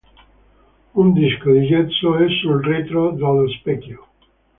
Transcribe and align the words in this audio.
Un 0.95 1.13
disco 1.13 1.51
di 1.51 1.67
gesso 1.67 2.17
è 2.17 2.27
sul 2.27 2.63
retro 2.63 3.11
dello 3.11 3.47
specchio. 3.49 4.07